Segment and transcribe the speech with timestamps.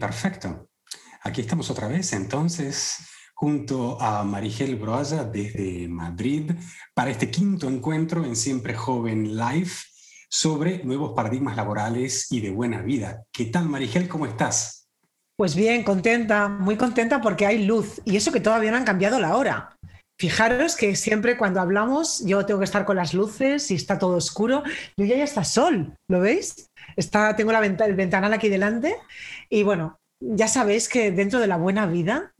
[0.00, 0.70] Perfecto.
[1.22, 2.96] Aquí estamos otra vez entonces
[3.34, 6.52] junto a Marigel Broaya desde Madrid
[6.94, 9.70] para este quinto encuentro en Siempre Joven Live
[10.30, 13.24] sobre nuevos paradigmas laborales y de buena vida.
[13.30, 14.08] ¿Qué tal Marigel?
[14.08, 14.88] ¿Cómo estás?
[15.36, 19.20] Pues bien, contenta, muy contenta porque hay luz y eso que todavía no han cambiado
[19.20, 19.76] la hora.
[20.18, 24.16] Fijaros que siempre cuando hablamos yo tengo que estar con las luces y está todo
[24.16, 24.62] oscuro.
[24.96, 26.69] Ya, ya está sol, ¿lo veis?
[27.00, 28.94] Está, tengo el ventanal aquí delante
[29.48, 32.34] y bueno, ya sabéis que dentro de la buena vida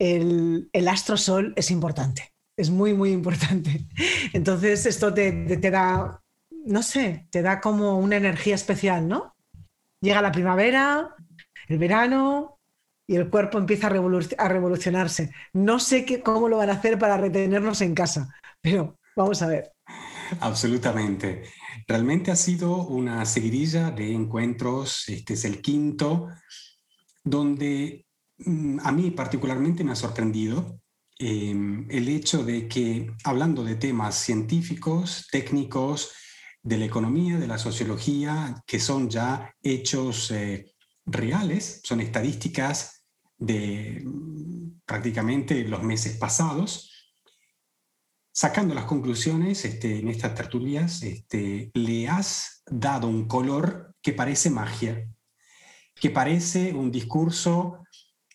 [0.00, 3.84] el, astro sol es importante, es muy, muy importante.
[4.32, 9.36] Entonces esto te, te, da, no sé, te da como una energía especial, ¿no?
[10.00, 11.14] Llega la primavera,
[11.68, 12.58] el verano,
[13.06, 15.30] y el cuerpo empieza a, revolucionarse.
[15.52, 19.46] No sé qué, cómo lo van a hacer para retenernos en casa, pero vamos a
[19.46, 19.75] ver.
[20.40, 21.44] Absolutamente.
[21.86, 26.28] Realmente ha sido una seguidilla de encuentros, este es el quinto,
[27.24, 28.06] donde
[28.38, 30.80] mm, a mí particularmente me ha sorprendido
[31.18, 36.12] em, el hecho de que, hablando de temas científicos, técnicos,
[36.66, 43.04] de la economía, de la sociología, que son ya hechos eh, reales, son estadísticas
[43.38, 46.95] de mm, prácticamente los meses pasados.
[48.38, 54.50] Sacando las conclusiones este, en estas tertulias, este, le has dado un color que parece
[54.50, 55.08] magia,
[55.94, 57.78] que parece un discurso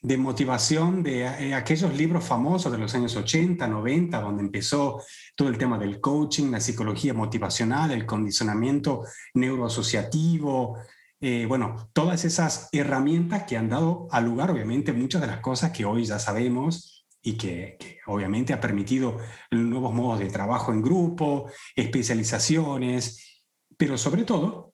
[0.02, 5.04] de motivación de eh, aquellos libros famosos de los años 80, 90, donde empezó
[5.36, 9.04] todo el tema del coaching, la psicología motivacional, el condicionamiento
[9.36, 10.80] neuroasociativo,
[11.20, 15.70] eh, bueno, todas esas herramientas que han dado a lugar, obviamente, muchas de las cosas
[15.70, 17.78] que hoy ya sabemos y que,
[18.08, 19.18] obviamente ha permitido
[19.52, 23.44] nuevos modos de trabajo en grupo, especializaciones,
[23.78, 24.74] pero sobre todo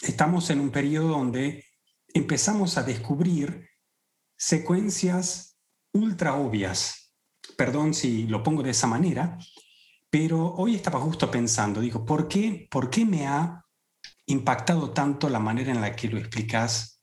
[0.00, 1.64] estamos en un periodo donde
[2.12, 3.68] empezamos a descubrir
[4.36, 5.58] secuencias
[5.92, 7.14] ultra obvias.
[7.56, 9.38] Perdón si lo pongo de esa manera,
[10.10, 13.64] pero hoy estaba justo pensando, digo, ¿por qué, por qué me ha
[14.26, 16.95] impactado tanto la manera en la que lo explicas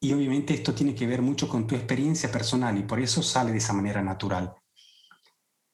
[0.00, 3.52] y obviamente esto tiene que ver mucho con tu experiencia personal y por eso sale
[3.52, 4.54] de esa manera natural.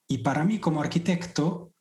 [0.09, 1.73] Y para mí como arquitecto,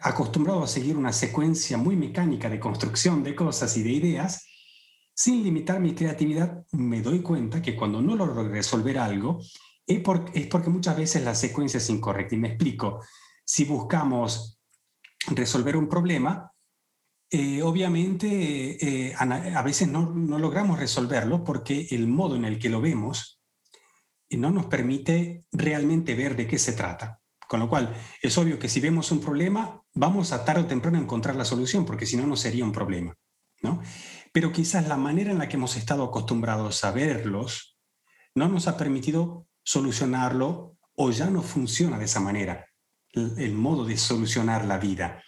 [0.00, 4.46] acostumbrado a seguir una secuencia muy mecánica de construcción de cosas y de ideas,
[5.14, 9.40] sin limitar mi creatividad, me doy cuenta que cuando no logro resolver algo,
[9.86, 12.34] es porque muchas veces la secuencia es incorrecta.
[12.34, 13.00] Y me explico,
[13.44, 14.58] si buscamos
[15.28, 16.51] resolver un problema,
[17.34, 22.82] eh, obviamente eh, a, veces no, logramos resolverlo porque el modo en el que lo
[22.82, 23.40] vemos
[24.28, 27.20] no nos permite realmente ver de qué se trata.
[27.48, 30.98] Con lo cual, es obvio que si vemos un problema, vamos a tarde o temprano
[30.98, 33.14] a encontrar la solución, porque si no, no sería un problema.
[33.62, 33.80] ¿no?
[34.32, 37.78] Pero quizás la manera en la que hemos estado acostumbrados a verlos
[38.34, 42.66] no nos ha permitido solucionarlo o ya no funciona de esa manera,
[43.14, 45.22] el, modo de solucionar la vida.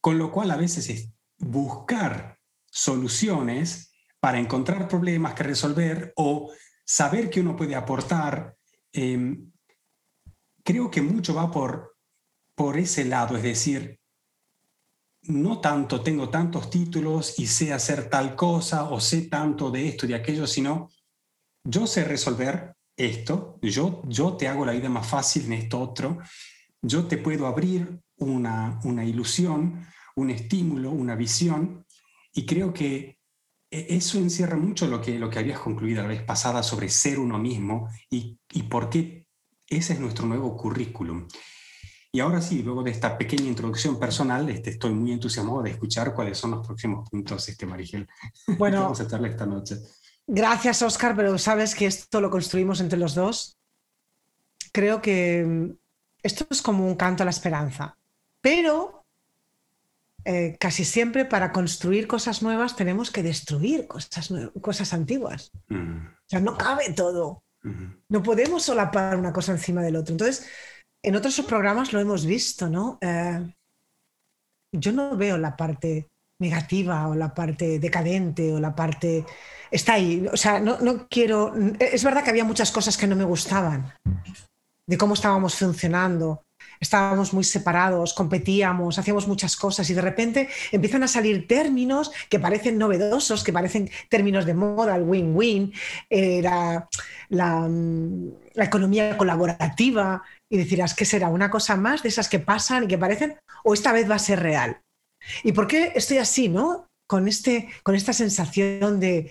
[0.00, 2.38] Con lo cual a veces es buscar
[2.70, 6.50] soluciones para encontrar problemas que resolver o
[6.84, 8.56] saber que uno puede aportar,
[8.92, 9.50] em,
[10.62, 11.96] creo que mucho va por,
[12.54, 14.00] por ese lado, es decir,
[15.22, 20.06] no tanto tengo tantos títulos y sé hacer tal cosa o sé tanto de esto
[20.06, 20.88] y de aquello, sino
[21.64, 26.18] yo sé resolver esto, yo, yo te hago la vida más fácil en esto otro,
[26.80, 29.86] yo te puedo abrir una, una ilusión
[30.16, 31.84] un estímulo, una visión,
[32.32, 33.18] y creo que
[33.70, 37.18] e, eso encierra mucho lo que, lo que habías concluido la vez pasada sobre ser
[37.18, 39.26] uno mismo y, y por qué
[39.68, 41.26] ese es nuestro nuevo currículum.
[42.14, 46.14] Y ahora sí, luego de esta pequeña introducción personal, este, estoy muy entusiasmado de escuchar
[46.14, 48.06] cuáles son los próximos puntos, este, Marigel.
[48.58, 49.78] Bueno, vamos a estarle esta noche.
[50.26, 53.58] Gracias, Oscar, pero sabes que esto lo construimos entre los dos.
[54.72, 55.70] Creo que mm,
[56.22, 57.98] esto es como un canto a la esperanza,
[58.42, 59.01] pero
[60.24, 65.50] eh, casi siempre para construir cosas nuevas tenemos que destruir cosas, cosas antiguas.
[65.68, 67.42] O sea, no cabe todo.
[68.08, 70.12] No podemos solapar una cosa encima del otro.
[70.12, 70.48] Entonces,
[71.02, 72.98] en otros programas lo hemos visto, ¿no?
[73.00, 73.54] Eh,
[74.72, 76.08] yo no veo la parte
[76.40, 79.24] negativa o la parte decadente o la parte...
[79.70, 80.26] Está ahí.
[80.30, 81.54] O sea, no, no quiero...
[81.78, 83.92] Es verdad que había muchas cosas que no me gustaban
[84.86, 86.42] de cómo estábamos funcionando
[86.82, 92.40] estábamos muy separados, competíamos, hacíamos muchas cosas y de repente empiezan a salir términos que
[92.40, 95.72] parecen novedosos, que parecen términos de moda, el win-win,
[96.10, 96.88] eh, la,
[98.54, 101.28] economía colaborativa y decirás, ¿qué será?
[101.28, 103.36] ¿Una cosa más de esas que pasan y que parecen?
[103.64, 104.80] ¿O esta vez va a ser real?
[105.44, 106.88] ¿Y por qué estoy así, no?
[107.08, 109.30] Con, este, con esta sensación de,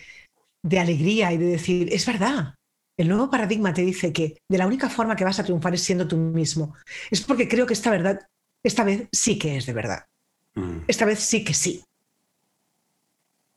[0.64, 2.56] de alegría y de decir, es verdad,
[3.02, 5.82] el nuevo paradigma te dice que de la única forma que vas a triunfar es
[5.82, 6.76] siendo tú mismo.
[7.10, 8.28] Es porque creo que esta verdad,
[8.64, 10.06] esta vez sí que es de verdad.
[10.54, 10.82] Mm.
[10.88, 11.84] Esta vez sí que sí.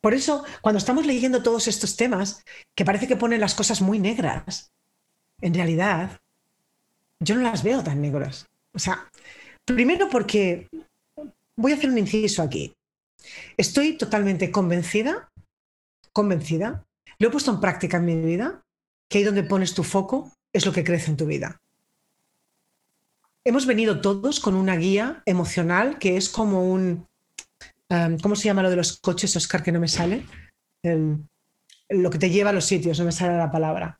[0.00, 2.42] Por eso, cuando estamos leyendo todos estos temas,
[2.74, 4.72] que parece que ponen las cosas muy negras,
[5.40, 6.20] en realidad,
[7.20, 8.46] yo no las veo tan negras.
[8.72, 9.10] O sea,
[9.64, 10.68] primero porque
[11.56, 12.74] voy a hacer un inciso aquí.
[13.58, 15.30] Estoy totalmente convencida,
[16.12, 16.86] convencida,
[17.18, 18.63] lo he puesto en práctica en mi vida,
[19.08, 21.60] que ahí donde pones tu foco es lo que crece en tu vida.
[23.44, 27.06] Hemos venido todos con una guía emocional que es como un,
[27.90, 30.24] um, ¿cómo se llama lo de los coches, Oscar, que no me sale?
[31.88, 33.98] lo que te lleva a los sitios, no me sale la palabra.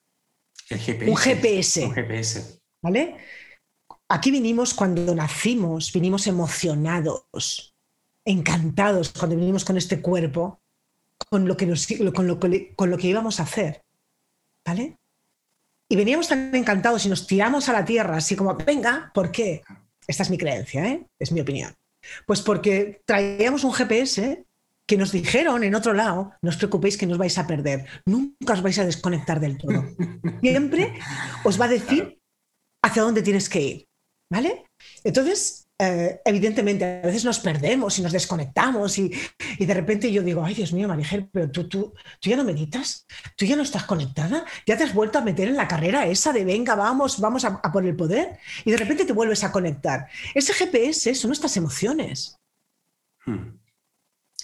[0.68, 1.10] El GPS.
[1.10, 1.84] Un GPS.
[1.86, 2.60] Un GPS.
[2.82, 3.16] ¿Vale?
[4.08, 7.74] Aquí vinimos cuando nacimos, vinimos emocionados,
[8.24, 10.60] encantados cuando vinimos con este cuerpo,
[11.30, 11.66] con lo que,
[12.14, 12.38] con lo,
[12.76, 13.83] con lo que íbamos a hacer.
[14.66, 14.98] ¿Vale?
[15.88, 19.62] Y veníamos tan encantados y nos tiramos a la tierra, así como, venga, ¿por qué?
[20.06, 21.06] Esta es mi creencia, ¿eh?
[21.18, 21.74] es mi opinión.
[22.26, 24.44] Pues porque traíamos un GPS
[24.86, 27.86] que nos dijeron en otro lado, no os preocupéis que no os vais a perder,
[28.04, 29.84] nunca os vais a desconectar del todo.
[30.40, 30.92] Siempre
[31.44, 32.20] os va a decir
[32.82, 33.88] hacia dónde tienes que ir.
[34.30, 34.64] ¿Vale?
[35.04, 39.10] Entonces, eh, evidentemente, a veces nos perdemos y nos desconectamos y,
[39.58, 43.06] de repente yo digo, ay Dios mío, Marigel, pero tú, tú, tú ya no meditas,
[43.36, 46.32] tú ya no estás conectada, ya te has vuelto a meter en la carrera esa
[46.32, 50.08] de venga, vamos, vamos a, por el poder y de repente te vuelves a conectar.
[50.34, 52.36] Ese GPS son nuestras emociones.
[53.26, 53.58] Hmm.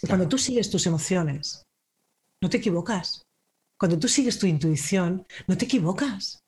[0.07, 1.65] Cuando tú sigues tus emociones,
[2.41, 3.23] no te equivocas.
[3.79, 6.43] Cuando tú sigues tu intuición, no te equivocas.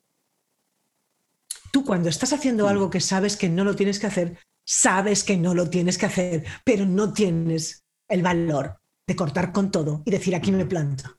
[1.71, 5.37] Tú cuando estás haciendo algo que sabes que no lo tienes que hacer, sabes que
[5.37, 10.11] no lo tienes que hacer, pero no tienes el valor de cortar con todo y
[10.11, 11.19] decir aquí me planto.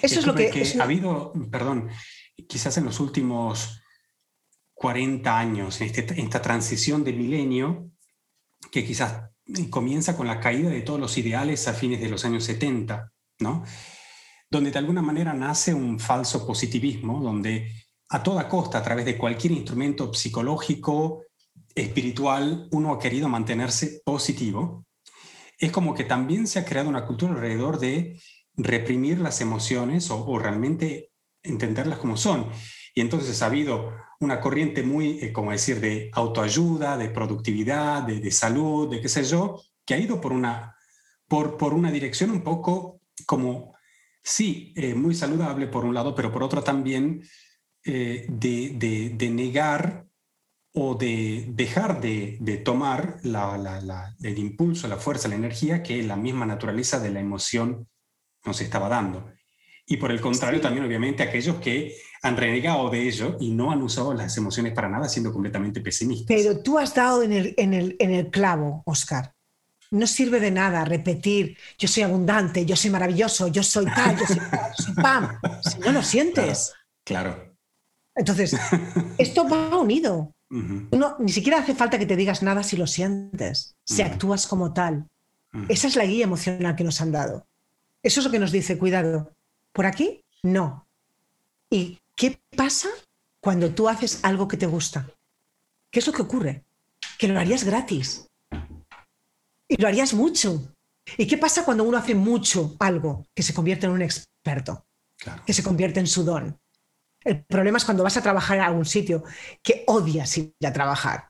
[0.00, 1.88] Eso es, lo que, ha habido, perdón,
[2.48, 3.82] quizás en los últimos
[4.74, 7.90] 40 años, en, este, en esta transición de milenio,
[8.70, 9.30] que quizás
[9.70, 13.64] comienza con la caída de todos los ideales a fines de los años 70, ¿no?
[14.50, 17.72] Donde de alguna manera nace un falso positivismo, donde
[18.10, 21.21] a toda costa, a través de cualquier instrumento psicológico,
[21.74, 24.86] espiritual, uno ha querido mantenerse positivo.
[25.58, 28.20] Es como que también se ha creado una cultura alrededor de
[28.54, 31.10] reprimir las emociones o, realmente
[31.42, 32.46] entenderlas como son.
[32.94, 38.30] Y entonces ha habido una corriente muy, eh, como decir, de autoayuda, de productividad, de,
[38.30, 40.76] salud, de qué sé yo, que ha ido por una,
[41.26, 43.74] por, por una dirección un poco como,
[44.22, 47.22] sí, eh, muy saludable por un lado, pero por otro también
[47.84, 50.06] eh, de, negar
[50.74, 56.98] o de dejar de, tomar el impulso, la fuerza, la energía que la misma naturaleza
[56.98, 57.88] de la emoción
[58.44, 59.30] nos estaba dando.
[59.86, 63.82] Y por el contrario, también obviamente aquellos que han renegado de ello y no han
[63.82, 66.26] usado las emociones para nada, siendo completamente pesimistas.
[66.28, 69.34] Pero tú has dado en el, en el, en el clavo, Oscar.
[69.90, 74.26] No sirve de nada repetir, yo soy abundante, yo soy maravilloso, yo soy tal, yo
[74.26, 75.38] soy, pam,
[75.70, 76.72] si no lo sientes.
[77.04, 77.52] claro.
[78.14, 78.54] Entonces,
[79.16, 80.34] esto va unido.
[80.52, 85.08] Ni siquiera hace falta que te digas nada si lo sientes, si actúas como tal.
[85.68, 87.46] Esa es la guía emocional que nos han dado.
[88.02, 89.32] Eso es lo que nos dice, cuidado,
[89.72, 90.86] por aquí no.
[91.70, 92.88] ¿Y qué pasa
[93.40, 95.08] cuando tú haces algo que te gusta?
[95.90, 96.64] ¿Qué es lo que ocurre?
[97.18, 98.28] Que lo harías gratis.
[99.68, 100.74] Y lo harías mucho.
[101.16, 104.84] ¿Y qué pasa cuando uno hace mucho algo que se convierte en un experto?
[105.46, 106.58] Que se convierte en su don.
[107.24, 109.24] El problema es cuando vas a trabajar en algún sitio
[109.62, 111.28] que odias ir a trabajar.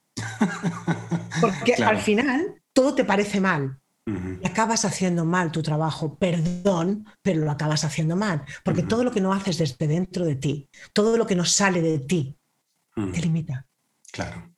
[1.41, 3.79] Porque al final todo te parece mal.
[4.05, 8.45] Y acabas haciendo mal tu trabajo, perdón, pero lo acabas haciendo mal.
[8.65, 11.81] Porque todo lo que no haces desde dentro de ti, todo lo que no sale
[11.81, 12.37] de ti,
[12.95, 13.67] te limita.
[14.11, 14.53] Claro.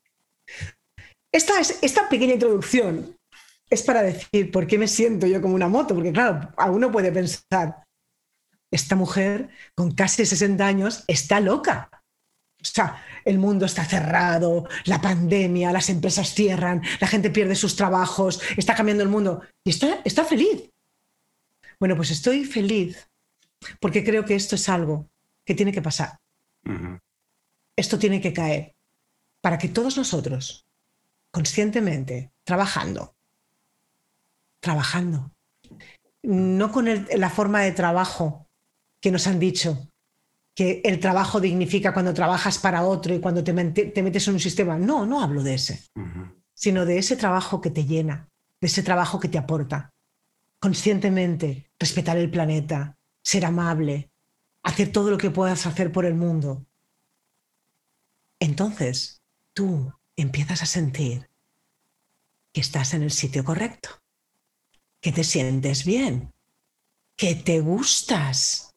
[1.30, 3.16] Esta, es, esta pequeña introducción
[3.68, 5.94] es para decir por qué me siento yo como una moto.
[5.94, 7.83] Porque claro, a uno puede pensar,
[8.74, 11.90] esta mujer con casi 60 años está loca.
[12.60, 17.76] O sea, el mundo está cerrado, la pandemia, las empresas cierran, la gente pierde sus
[17.76, 20.70] trabajos, está cambiando el mundo y está, está feliz.
[21.78, 23.08] Bueno, pues estoy feliz
[23.80, 25.08] porque creo que esto es algo
[25.44, 26.18] que tiene que pasar.
[27.76, 28.74] Esto tiene que caer
[29.40, 30.66] para que todos nosotros,
[31.30, 33.14] conscientemente, trabajando,
[34.60, 35.30] trabajando,
[36.22, 38.43] no con la forma de trabajo
[39.04, 39.90] que nos han dicho
[40.54, 44.78] que el trabajo dignifica cuando trabajas para otro y cuando te, metes en un sistema.
[44.78, 45.84] No, no hablo de ese,
[46.54, 48.30] sino de ese trabajo que te llena,
[48.62, 49.92] de ese trabajo que te aporta.
[50.58, 54.10] Conscientemente, respetar el planeta, ser amable,
[54.62, 56.64] hacer todo lo que puedas hacer por el mundo,
[58.40, 61.28] entonces tú empiezas a sentir
[62.54, 63.90] que estás en el sitio correcto,
[65.02, 66.32] que te sientes bien,
[67.16, 68.73] que te gustas.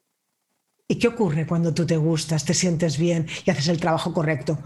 [0.90, 4.58] ¿Y qué ocurre cuando tú te gustas, te sientes bien y haces el trabajo correcto?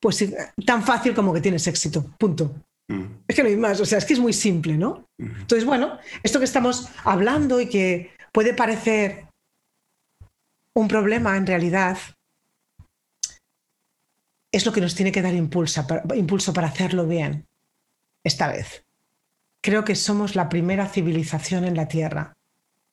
[0.00, 0.24] Pues
[0.64, 2.54] tan fácil como que tienes éxito, punto.
[2.88, 3.04] Mm.
[3.26, 5.08] Es que no hay más, o sea, es que es muy simple, ¿no?
[5.18, 9.26] Entonces, bueno, esto que estamos hablando y que puede parecer
[10.74, 11.98] un problema en realidad
[14.52, 17.46] es lo que nos tiene que dar impulso para hacerlo bien
[18.24, 18.84] esta vez.
[19.60, 22.36] Creo que somos la primera civilización en la Tierra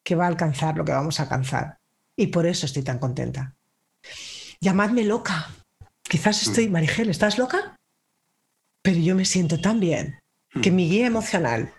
[0.04, 1.78] que va a alcanzar lo que vamos a alcanzar.
[2.18, 3.56] Y por eso estoy tan contenta.
[4.62, 5.52] Llamadme loca.
[6.04, 6.72] Quizás estoy, mm.
[6.72, 7.76] Marigel, ¿estás loca?
[8.82, 10.20] Pero yo me siento tan bien
[10.62, 10.76] que mm.
[10.76, 11.74] mi guía emocional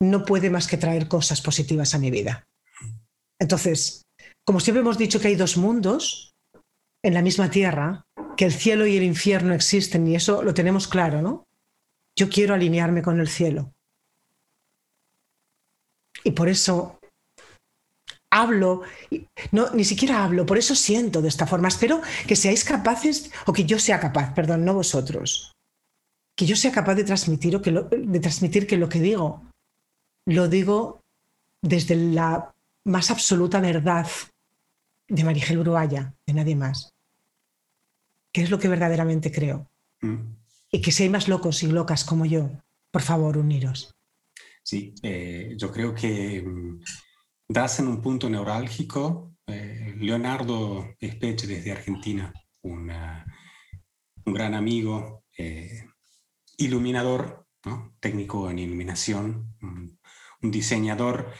[0.00, 2.44] no puede más que traer cosas positivas a mi vida.
[3.38, 4.02] Entonces,
[4.44, 6.32] como siempre hemos dicho que hay dos mundos
[7.02, 8.04] en la misma tierra,
[8.36, 11.44] que el cielo y el infierno existen y eso lo tenemos claro, ¿no?
[12.16, 13.72] Yo quiero alinearme con el cielo.
[16.24, 16.98] Y por eso
[18.32, 18.82] hablo,
[19.52, 21.68] no, ni siquiera hablo, por eso siento de esta forma.
[21.68, 25.52] Espero que seáis capaces, o que yo sea capaz, perdón, no vosotros,
[26.34, 29.42] que yo sea capaz de transmitir, o que de transmitir que lo que digo,
[30.26, 31.00] lo digo
[31.60, 32.50] desde la
[32.84, 34.08] más absoluta verdad
[35.08, 36.88] de Marigel Uruguaya, de nadie más.
[38.32, 39.68] Que es lo que verdaderamente creo.
[40.00, 40.40] Mm.
[40.70, 42.48] Y que si hay más locos y locas como yo,
[42.90, 43.92] por favor, uniros.
[44.62, 46.80] Sí, eh, yo creo que mm,
[47.52, 49.34] das en un punto neurálgico.
[49.46, 52.32] Eh, Leonardo Espeche desde Argentina,
[52.62, 52.90] un
[54.24, 55.86] gran amigo, eh,
[56.56, 57.46] iluminador,
[58.00, 59.98] técnico en iluminación, un,
[60.50, 61.32] diseñador,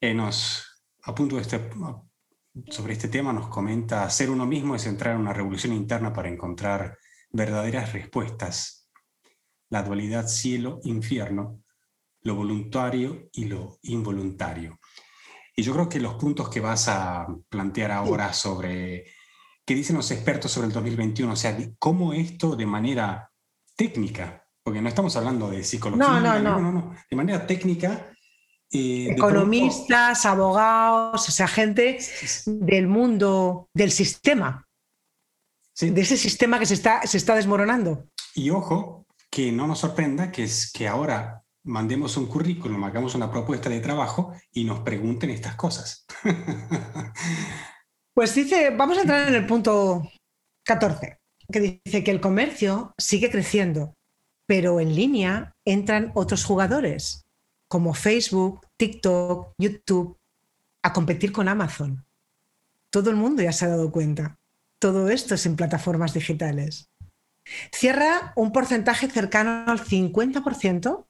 [0.00, 1.70] nos, a este,
[2.70, 6.28] sobre este tema nos comenta, ser uno mismo es entrar en una revolución interna para
[6.28, 6.98] encontrar
[7.30, 8.88] verdaderas respuestas.
[9.68, 11.62] La dualidad cielo-infierno,
[12.22, 14.79] lo voluntario y lo involuntario.
[15.60, 19.04] Y yo creo que los puntos que vas a plantear ahora sobre
[19.66, 23.30] qué dicen los expertos sobre el 2021, o sea, cómo esto de manera
[23.76, 28.10] técnica, porque no estamos hablando de psicología, no, no, no, no, no de manera técnica.
[28.72, 31.98] Eh, Economistas, abogados, o sea, gente
[32.46, 34.66] del mundo, del sistema,
[35.78, 38.06] de ese sistema que se está, se está desmoronando.
[38.34, 43.30] Y ojo, que no nos sorprenda que, es, que ahora mandemos un currículum, hagamos una
[43.30, 46.06] propuesta de trabajo y nos pregunten estas cosas.
[48.14, 50.02] pues dice, vamos a entrar en el punto
[50.64, 51.18] 14,
[51.52, 53.94] que dice que el comercio sigue creciendo,
[54.46, 57.26] pero en línea entran otros jugadores,
[57.68, 60.16] como Facebook, TikTok, YouTube,
[60.82, 62.04] a competir con Amazon.
[62.90, 64.38] Todo el mundo ya se ha dado cuenta.
[64.80, 66.88] Todo esto es en plataformas digitales.
[67.72, 71.06] Cierra un porcentaje cercano al 50%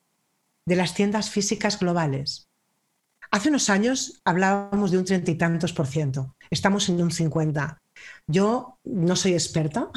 [0.67, 2.47] de las tiendas físicas globales.
[3.31, 6.35] Hace unos años hablábamos de un treinta y tantos por ciento.
[6.49, 7.77] Estamos en un 50.
[8.27, 9.89] Yo no soy experta.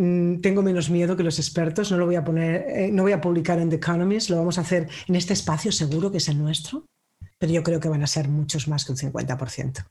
[0.00, 1.90] Mm, tengo menos miedo que los expertos.
[1.90, 4.30] No lo voy a poner, eh, no voy a publicar en The Economist.
[4.30, 6.86] Lo vamos a hacer en este espacio seguro que es el nuestro.
[7.36, 9.86] Pero yo creo que van a ser muchos más que un 50%.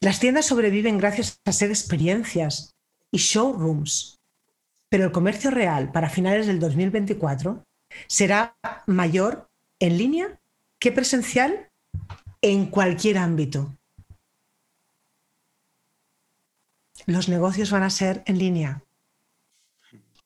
[0.00, 2.72] Las tiendas sobreviven gracias a ser experiencias
[3.10, 4.16] y showrooms,
[4.90, 7.64] pero el comercio real para finales del 2024
[8.06, 8.56] será
[8.86, 10.40] mayor en línea
[10.78, 11.68] que presencial
[12.42, 13.76] en cualquier ámbito.
[17.06, 18.82] Los negocios van a ser en línea.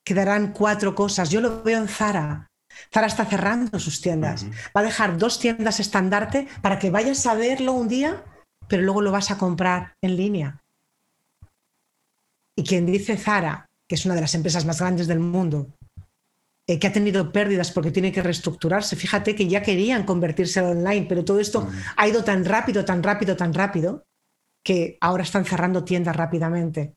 [0.02, 1.30] Quedarán cuatro cosas.
[1.30, 2.50] Yo lo veo en Zara.
[2.92, 4.44] Zara está cerrando sus tiendas.
[4.76, 8.24] Va a dejar dos tiendas estandarte para que vayas a verlo un día
[8.68, 10.62] pero luego lo vas a comprar en línea.
[12.56, 15.68] Y quien dice Zara, que es una de las empresas más grandes del mundo,
[16.66, 20.76] eh, que ha tenido pérdidas porque tiene que reestructurarse, fíjate que ya querían convertirse al
[20.76, 21.70] online, pero todo esto mm.
[21.96, 24.06] ha ido tan rápido, tan rápido, tan rápido,
[24.62, 26.94] que ahora están cerrando tiendas rápidamente.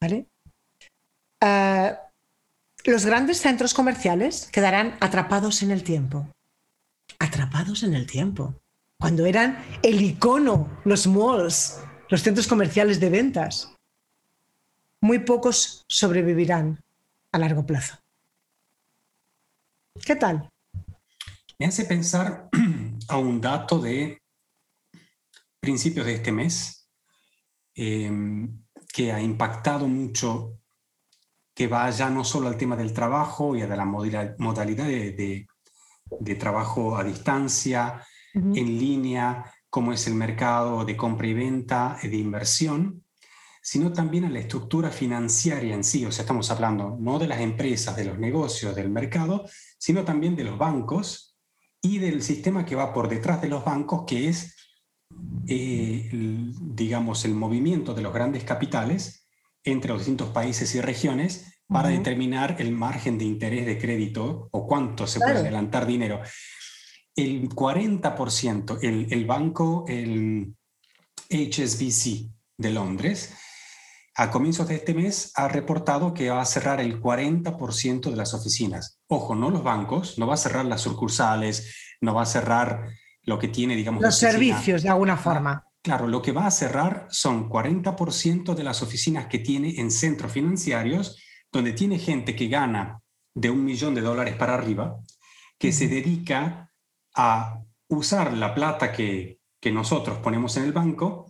[0.00, 0.26] ¿Vale?
[1.40, 1.94] Eh,
[2.84, 6.28] los grandes centros comerciales quedarán atrapados en el tiempo.
[7.18, 8.60] Atrapados en el tiempo
[9.00, 11.80] cuando eran el icono, los malls,
[12.10, 13.74] los centros comerciales de ventas.
[15.00, 16.78] Muy pocos sobrevivirán
[17.32, 17.96] a largo plazo.
[19.94, 20.48] ¿Qué tal?
[21.58, 22.48] Me hace pensar
[23.08, 24.22] a un dato de
[25.60, 26.88] principios de este mes
[27.74, 30.58] em, que ha impactado mucho,
[31.54, 36.96] que va ya no solo al tema del trabajo y a la modalidad de trabajo
[36.96, 38.04] a distancia,
[38.34, 43.04] en línea, cómo es el mercado de compra y venta, de inversión,
[43.62, 46.04] sino también a la estructura financiera en sí.
[46.04, 49.44] O sea, estamos hablando no de las empresas, de los negocios, del mercado,
[49.80, 51.38] sino también de los bancos
[51.82, 54.54] y del sistema que va por detrás de los bancos, que es,
[55.48, 59.26] eh, digamos, el movimiento de los grandes capitales
[59.64, 64.66] entre los distintos países y regiones para determinar el margen de interés de crédito o
[64.66, 66.20] cuánto se puede adelantar dinero.
[67.16, 70.54] El 40%, el, el banco, el
[71.30, 73.34] HSBC de Londres,
[74.16, 78.34] a comienzos de este mes ha reportado que va a cerrar el 40% de las
[78.34, 79.00] oficinas.
[79.06, 82.88] Ojo, no los bancos, no va a cerrar las sucursales, no va a cerrar
[83.22, 84.02] lo que tiene, digamos...
[84.02, 85.64] Los servicios, de alguna forma.
[85.82, 90.32] Claro, lo que va a cerrar son 40% de las oficinas que tiene en centros
[90.32, 93.00] financieros, donde tiene gente que gana
[93.34, 94.98] de un millón de dólares para arriba,
[95.58, 96.70] que se dedica
[97.14, 101.29] a usar la plata que, que nosotros ponemos en el banco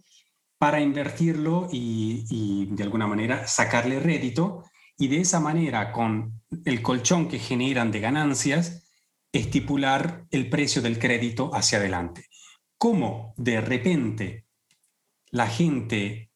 [0.60, 4.64] para invertirlo y, de alguna manera sacarle rédito
[4.96, 8.86] y de esa manera con el colchón que generan de ganancias
[9.32, 12.26] estipular el precio del crédito hacia adelante
[12.80, 14.46] cómo de repente
[15.30, 16.30] la gente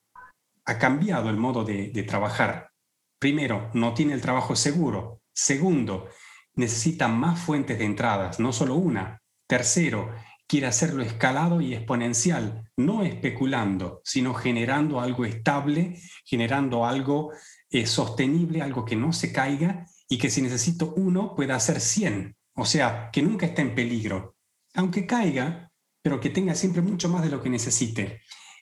[0.66, 2.70] ha cambiado el modo de, trabajar.
[3.18, 5.22] Primero, no tiene el trabajo seguro.
[5.32, 6.06] Segundo,
[6.54, 9.22] necesita más fuentes de entradas, no solo una.
[9.48, 10.14] Tercero,
[10.46, 17.32] quiere hacerlo escalado y exponencial, no especulando, sino generando algo estable, generando algo
[17.70, 22.36] eh, sostenible, algo que no se caiga y que si necesito uno pueda hacer 100.
[22.56, 24.36] O sea, que nunca esté en peligro.
[24.74, 25.70] Aunque caiga,
[26.02, 28.20] pero que tenga siempre mucho más de lo que necesite.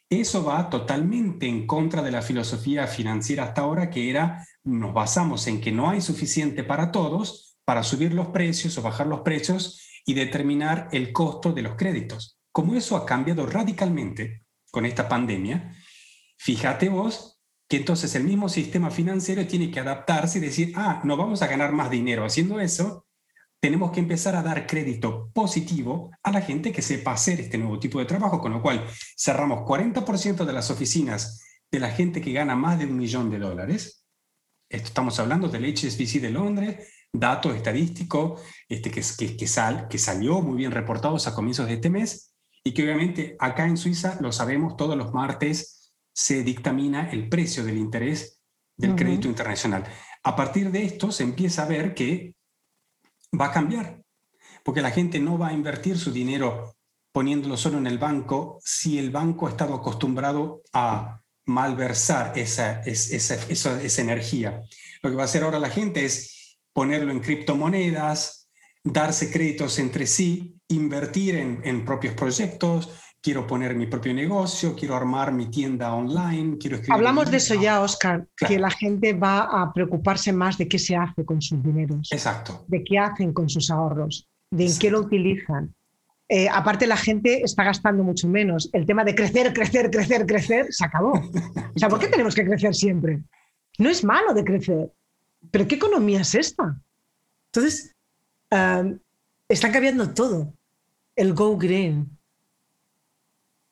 [0.09, 5.47] Eso va totalmente en contra de la filosofía financiera hasta ahora, que era nos basamos
[5.47, 9.81] en que no hay suficiente para todos para subir los precios o bajar los precios
[10.05, 12.39] y determinar el costo de los créditos.
[12.51, 15.77] Como eso ha cambiado radicalmente con esta pandemia,
[16.39, 21.17] fíjate vos que entonces el mismo sistema financiero tiene que adaptarse y decir, ah, no
[21.17, 23.07] vamos a ganar más dinero haciendo eso,
[23.63, 27.79] tenemos que empezar a dar crédito positivo a la gente que sepa hacer este nuevo
[27.79, 28.85] tipo de trabajo, con lo cual
[29.17, 33.39] cerramos 40% de las oficinas de la gente que gana más de un millón de
[33.39, 34.05] dólares.
[34.69, 38.41] Esto estamos hablando del HSBC de Londres, dato estadístico
[38.73, 42.35] este, que, que, que, sal, que salió muy bien reportados a comienzos de este mes
[42.65, 47.65] y que obviamente acá en Suiza, lo sabemos, todos los martes se dictamina el precio
[47.65, 48.41] del interés
[48.77, 49.85] del crédito internacional.
[50.25, 52.35] A partir de esto se empieza a ver que
[53.39, 54.03] va a cambiar,
[54.65, 56.77] porque la gente no va a invertir su dinero
[57.13, 63.35] poniéndolo solo en el banco si el banco ha estado acostumbrado a malversar esa, esa,
[63.35, 64.63] esa, energía.
[65.03, 68.42] Lo que va a hacer ahora la gente es ponerlo en criptomonedas,
[68.85, 72.91] darse créditos entre sí, invertir en, en propios proyectos,
[73.23, 76.95] quiero poner mi propio negocio, quiero armar mi tienda online, quiero escribir...
[76.95, 80.97] Hablamos de eso ya, Oscar, que la gente va a preocuparse más de qué se
[80.97, 82.11] hace con sus dineros.
[82.11, 82.65] Exacto.
[82.67, 85.73] De qué hacen con sus ahorros, de en qué lo utilizan.
[86.29, 88.69] Eh, aparte, la gente está gastando mucho menos.
[88.73, 91.13] El tema de crecer, crecer, crecer, crecer, se acabó.
[91.13, 93.23] O sea, ¿por qué tenemos que crecer siempre?
[93.79, 94.91] No es malo de crecer,
[95.51, 96.81] pero ¿qué economía es esta?
[97.53, 97.95] Entonces,
[98.53, 98.99] eh,
[99.49, 100.53] está cambiando todo.
[101.17, 102.19] El go green,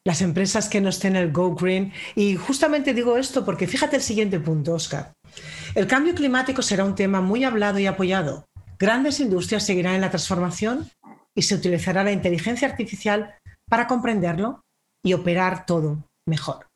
[0.05, 1.93] las empresas que no estén el Go Green.
[2.15, 5.13] Y justamente digo esto porque fíjate el siguiente punto, Oscar.
[5.75, 8.47] El cambio climático será un tema muy hablado y apoyado.
[8.79, 10.91] Grandes industrias seguirán en la transformación
[11.35, 13.35] y se utilizará la inteligencia artificial
[13.69, 14.65] para comprenderlo
[15.05, 16.67] y operar todo mejor.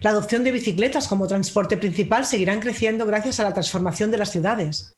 [0.00, 4.30] La adopción de bicicletas como transporte principal seguirán creciendo gracias a la transformación de las
[4.30, 4.94] ciudades.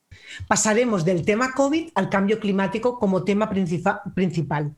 [0.49, 4.77] Pasaremos del tema COVID al cambio climático como tema principal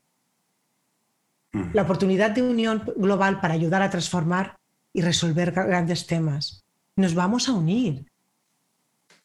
[1.52, 4.58] la oportunidad de unión global para ayudar a transformar
[4.92, 6.64] y resolver grandes temas.
[6.96, 8.06] Nos vamos a unir.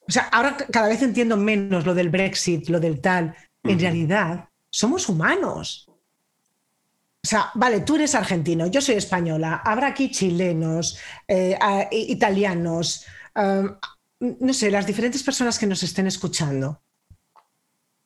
[0.07, 3.35] O sea, ahora cada vez entiendo menos lo del Brexit, lo del tal.
[3.63, 5.87] En realidad, somos humanos.
[5.89, 11.57] O sea, vale, tú eres argentino, yo soy española, habrá aquí chilenos, eh,
[11.91, 13.05] italianos,
[14.39, 16.81] no sé, las diferentes personas que nos estén escuchando.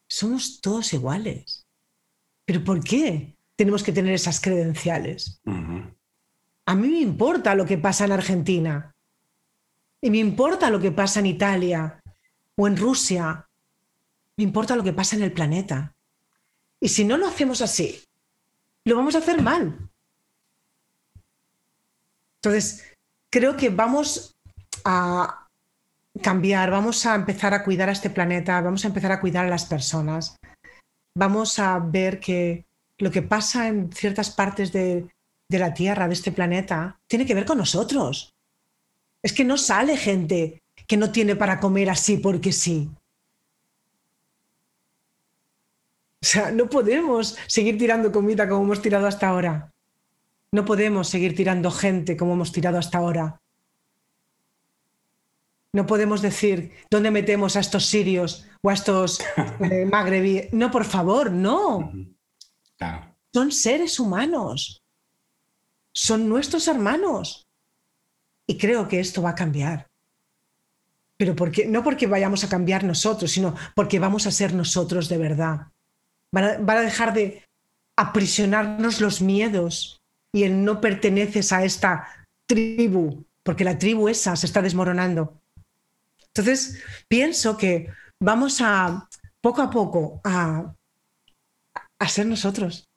[0.08, 1.66] Somos todos iguales.
[2.46, 3.38] ¿Pero por qué?
[3.58, 5.42] tenemos que tener esas credenciales.
[6.66, 8.96] A mí me importa lo que pasa en Argentina.
[10.00, 12.00] Y me importa lo que pasa en Italia
[12.56, 13.50] o en Rusia.
[14.38, 15.96] Me importa lo que pasa en el planeta.
[16.80, 18.04] Y si no lo hacemos así,
[18.86, 19.90] lo vamos a hacer mal.
[22.36, 22.84] Entonces,
[23.32, 24.38] creo que vamos
[24.86, 25.47] a
[26.22, 29.50] cambiar, vamos a empezar a cuidar a este planeta, vamos a empezar a cuidar a
[29.50, 30.36] las personas,
[31.16, 32.66] vamos a ver que
[33.00, 35.08] lo que pasa en ciertas partes de,
[35.50, 38.34] de la Tierra, de este planeta, tiene que ver con nosotros.
[39.24, 42.90] Es que no sale gente que no tiene para comer así porque sí.
[46.22, 49.72] O sea, no podemos seguir tirando comida como hemos tirado hasta ahora.
[50.52, 53.40] No podemos seguir tirando gente como hemos tirado hasta ahora.
[55.74, 59.20] No podemos decir dónde metemos a estos sirios o a estos
[59.72, 60.52] eh, magrebíes.
[60.54, 61.92] No, por favor, no.
[63.34, 64.82] Son seres humanos.
[65.94, 67.48] Son nuestros hermanos.
[68.48, 69.88] Y creo que esto va a cambiar.
[71.18, 75.18] Pero porque, no porque vayamos a cambiar nosotros, sino porque vamos a ser nosotros de
[75.18, 75.68] verdad.
[76.32, 77.44] Van a, dejar de
[77.96, 80.00] aprisionarnos los miedos
[80.32, 82.08] y el no perteneces a esta
[82.46, 85.42] tribu, porque la tribu esa se está desmoronando.
[86.38, 89.08] Entonces, pienso que vamos a,
[89.42, 90.74] poco a poco, a,
[92.00, 92.88] a ser nosotros.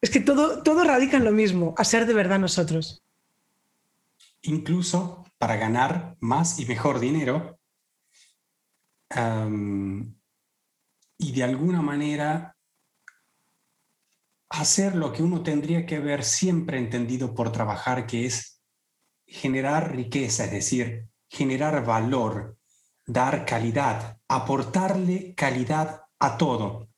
[0.00, 3.02] Es que todo, todo radica en lo mismo, a ser de verdad nosotros.
[4.42, 7.58] Incluso para ganar más y mejor dinero,
[11.18, 12.56] y de alguna manera
[14.48, 18.62] hacer lo que uno tendría que haber siempre entendido por trabajar, que es
[19.26, 22.58] generar riqueza, es decir, generar valor,
[23.06, 26.88] dar calidad, aportarle calidad a todo.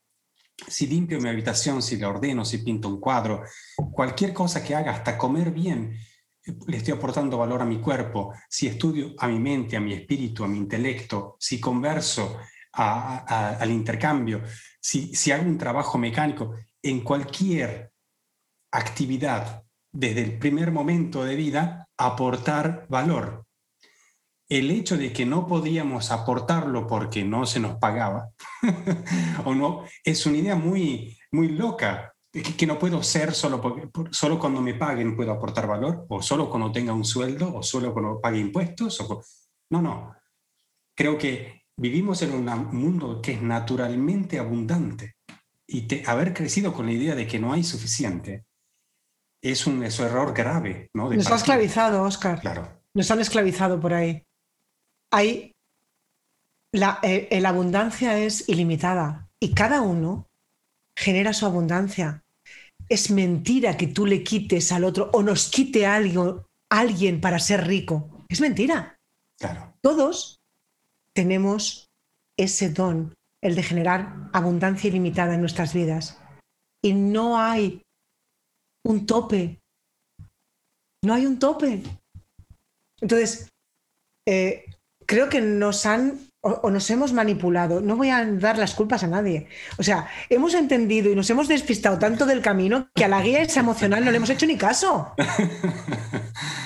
[0.67, 3.43] Si limpio mi habitación, si le ordeno, si pinto un cuadro,
[3.91, 5.95] cualquier cosa que haga, hasta comer bien,
[6.67, 8.33] le estoy aportando valor a mi cuerpo.
[8.49, 12.39] Si estudio a mi mente, a mi espíritu, a mi intelecto, si converso,
[12.73, 14.41] al intercambio,
[14.81, 17.93] si, si hago un trabajo mecánico, en cualquier
[18.71, 23.45] actividad, desde el primer momento de vida, aportar valor.
[24.53, 28.29] El hecho de que no podíamos aportarlo porque no se nos pagaba,
[29.45, 34.37] o no, es una idea muy, muy loca, que, no puedo ser solo, porque, solo
[34.37, 38.21] cuando me paguen puedo aportar valor, o solo cuando tenga un sueldo, o solo cuando
[38.21, 39.01] pague impuestos.
[39.01, 39.23] O,
[39.71, 40.15] no, no.
[40.95, 42.45] Creo que vivimos en un
[42.77, 45.15] mundo que es naturalmente abundante
[45.65, 48.45] y haber crecido con la idea de que no hay suficiente
[49.41, 50.91] es un, error grave.
[50.93, 51.09] ¿no?
[51.09, 52.39] Nos ha esclavizado, Oscar.
[52.39, 52.83] Claro.
[52.93, 54.23] Nos han esclavizado por ahí.
[55.13, 55.51] Hay,
[56.71, 60.27] la, eh, la abundancia es ilimitada y cada uno
[60.95, 62.23] genera su abundancia.
[62.89, 67.67] Es mentira que tú le quites al otro o nos quite algo, alguien para ser
[67.67, 68.25] rico.
[68.27, 68.99] Es mentira.
[69.37, 69.75] Claro.
[69.81, 70.41] Todos
[71.13, 71.91] tenemos
[72.35, 76.19] ese don, el de generar abundancia ilimitada en nuestras vidas.
[76.81, 77.83] Y no hay
[78.83, 79.61] un tope.
[81.03, 81.83] No hay un tope.
[82.99, 83.49] Entonces,
[84.25, 84.65] eh,
[85.05, 87.79] creo que nos han o, nos hemos manipulado.
[87.79, 89.47] No voy a dar las culpas a nadie.
[89.77, 93.41] O sea, hemos entendido y nos hemos despistado tanto del camino que a la guía
[93.41, 95.13] esa emocional no le hemos hecho ni caso.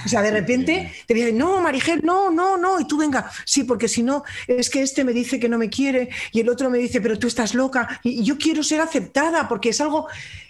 [0.05, 2.79] O sea, de repente te dicen, no, Marigel, no, no, no.
[2.79, 5.69] Y tú venga, sí, porque si no, es que este me dice que no me
[5.69, 7.99] quiere y el otro me dice, pero tú estás loca.
[8.03, 10.07] Y yo quiero ser aceptada porque es algo,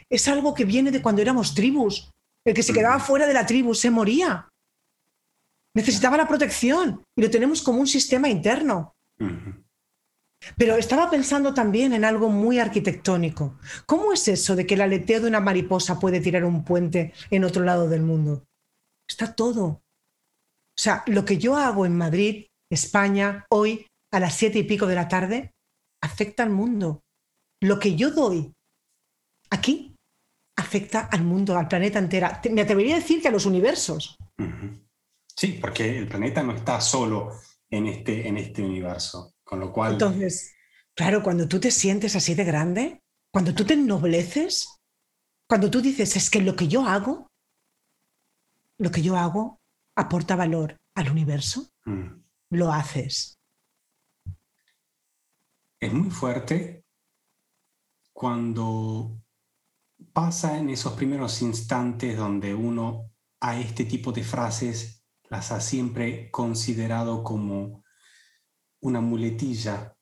[0.09, 2.11] es algo que viene de cuando éramos tribus.
[2.45, 4.47] El que se quedaba fuera de la tribu se moría.
[5.77, 8.95] Necesitaba la protección y lo tenemos como un sistema interno.
[10.57, 13.59] Pero estaba pensando también en algo muy arquitectónico.
[13.85, 17.43] ¿Cómo es eso de que el aleteo de una mariposa puede tirar un puente en
[17.43, 18.47] otro lado del mundo?
[19.07, 19.65] Está todo.
[19.65, 24.87] O sea, lo que yo hago en Madrid, España, hoy a las siete y pico
[24.87, 25.51] de la tarde,
[26.01, 27.01] afecta al mundo.
[27.61, 28.51] Lo que yo doy
[29.51, 29.93] aquí
[30.57, 32.41] afecta al mundo, al planeta entera.
[32.51, 34.17] Me atrevería a decir que a los universos.
[35.37, 37.31] Sí, porque el planeta no está solo
[37.69, 39.35] en este, en este universo.
[39.43, 39.93] Con lo cual...
[39.93, 40.55] Entonces,
[40.95, 44.67] claro, cuando tú te sientes así de grande, cuando tú te ennobleces,
[45.47, 47.31] cuando tú dices, es que lo que yo hago,
[48.79, 49.61] lo que yo hago
[49.95, 52.07] aporta valor al universo, mm.
[52.51, 53.37] lo haces.
[55.79, 56.83] Es muy fuerte
[58.11, 59.21] cuando
[60.13, 64.96] pasa en esos primeros instantes donde uno a este tipo de frases
[65.29, 67.83] las ha siempre considerado como
[68.81, 69.95] una muletilla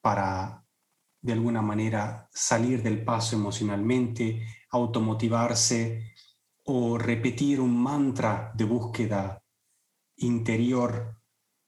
[0.00, 0.64] para,
[1.20, 6.14] de alguna manera, salir del paso emocionalmente, automotivarse
[6.64, 9.42] o repetir un mantra de búsqueda
[10.16, 11.20] interior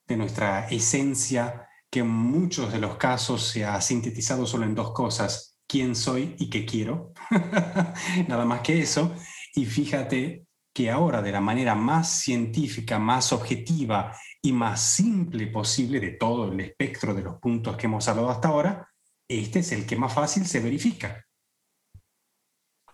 [0.07, 4.93] de nuestra esencia, que en muchos de los casos se ha sintetizado solo en dos
[4.93, 7.13] cosas, quién soy y qué quiero,
[8.29, 9.15] nada más que eso.
[9.55, 10.44] Y fíjate
[10.75, 16.53] que ahora de la manera más científica, más objetiva y más simple posible de todo
[16.53, 18.89] el espectro de los puntos que hemos hablado hasta ahora,
[19.29, 21.25] este es el que más fácil se verifica.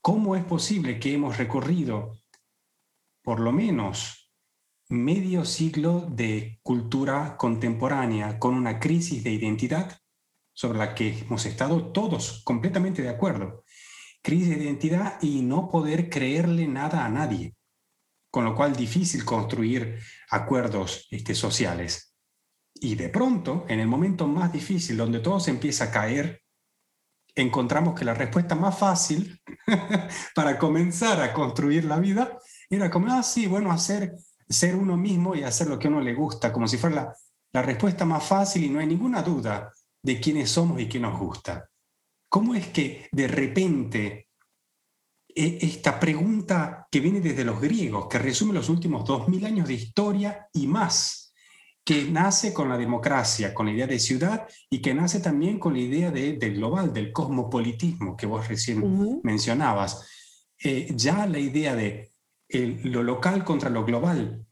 [0.03, 2.13] ¿Cómo es posible que hemos recorrido
[3.23, 4.31] por lo menos
[4.91, 9.99] medio siglo de cultura contemporánea con una crisis de identidad
[10.53, 13.65] sobre la que hemos estado todos completamente de acuerdo?
[14.23, 17.55] Crisis de identidad y no poder creerle nada a nadie,
[18.31, 19.99] con lo cual difícil construir
[20.31, 22.15] acuerdos este, sociales.
[22.75, 26.43] Y de pronto, en el momento más difícil, donde todo se empieza a caer,
[27.35, 29.41] encontramos que la respuesta más fácil
[30.35, 32.39] para comenzar a construir la vida
[32.69, 34.15] era como, ah, sí, bueno, hacer,
[34.49, 37.17] ser uno mismo y hacer lo que a uno le gusta, como si fuera la,
[37.53, 41.19] la respuesta más fácil y no hay ninguna duda de quiénes somos y qué nos
[41.19, 41.69] gusta.
[42.29, 44.29] ¿Cómo es que de repente
[45.35, 49.75] esta pregunta que viene desde los griegos, que resume los últimos dos mil años de
[49.75, 51.33] historia y más,
[51.85, 55.73] que nace con la democracia, con la idea de ciudad y que nace también con
[55.73, 60.07] la idea de, del global, del cosmopolitismo que vos recién mencionabas.
[60.63, 62.13] Eh, ya la idea de
[62.49, 64.45] lo local contra lo global.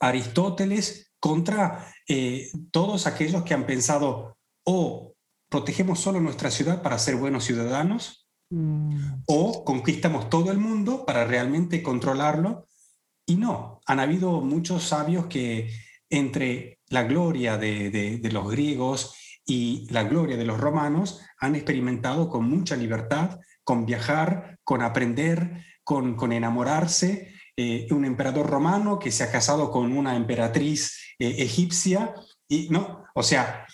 [0.00, 5.14] Aristóteles contra eh, todos aquellos que han pensado o
[5.48, 8.19] protegemos solo nuestra ciudad para ser buenos ciudadanos
[8.50, 9.22] mm.
[9.26, 12.66] o conquistamos todo el mundo para realmente controlarlo.
[13.26, 15.70] Y no, han habido muchos sabios que
[16.08, 19.14] entre la gloria de, los griegos
[19.46, 25.64] y la gloria de los romanos han experimentado con mucha libertad, con viajar, con aprender,
[25.84, 27.32] con, enamorarse.
[27.56, 32.14] Eh, un emperador romano que se ha casado con una emperatriz eh, egipcia.
[32.48, 33.66] Y no, o sea,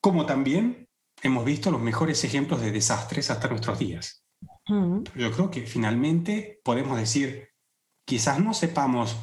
[0.00, 0.85] como también
[1.22, 4.24] hemos visto los mejores ejemplos de desastres hasta nuestros días.
[4.68, 7.50] Yo creo que finalmente podemos decir,
[8.04, 9.16] quizás no sepamos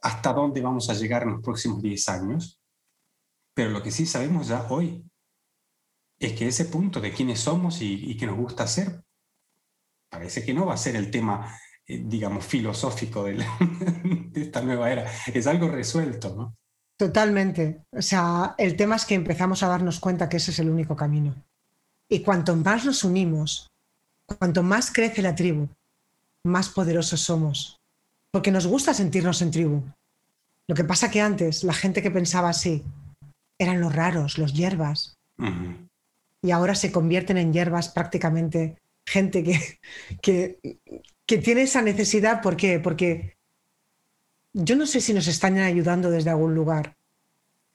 [0.00, 2.60] hasta dónde vamos a llegar en los próximos 10 años,
[3.54, 5.04] pero lo que sí sabemos ya hoy
[6.18, 9.04] es que ese punto de quiénes somos y, y qué nos gusta hacer,
[10.08, 13.34] parece que no va a ser el tema, eh, digamos, filosófico de,
[14.30, 15.10] de, esta nueva era.
[15.26, 16.56] Es algo resuelto, ¿no?
[17.02, 17.82] Totalmente.
[17.90, 20.94] O sea, el tema es que empezamos a darnos cuenta que ese es el único
[20.94, 21.34] camino.
[22.08, 23.66] Y cuanto más nos unimos,
[24.38, 25.68] cuanto más crece la tribu,
[26.44, 27.82] más poderosos somos
[28.32, 29.82] porque nos gusta sentirnos en tribu.
[30.68, 32.82] Lo que pasa que antes la gente que pensaba así
[33.58, 35.18] eran los raros, los hierbas.
[36.40, 39.58] Y ahora se convierten en hierbas prácticamente gente que,
[40.22, 40.58] que,
[41.26, 42.40] que, tiene esa necesidad.
[42.40, 42.80] ¿Por qué?
[42.80, 43.36] Porque
[44.52, 46.96] yo no sé si nos están ayudando desde algún lugar,